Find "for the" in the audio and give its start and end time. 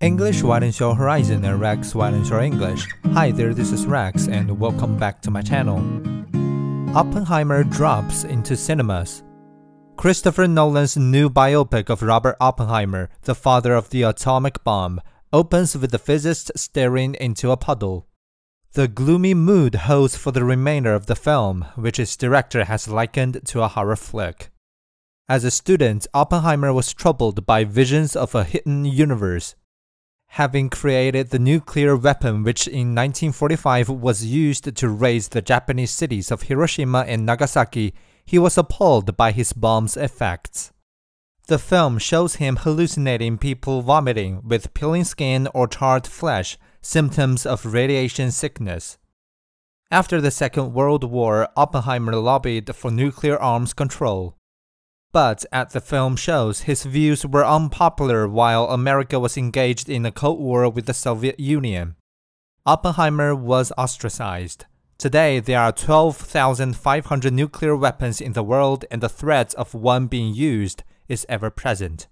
20.16-20.44